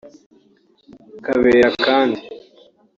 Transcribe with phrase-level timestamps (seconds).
[1.25, 2.19] Kabera kandi